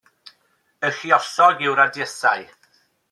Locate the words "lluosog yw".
1.01-1.77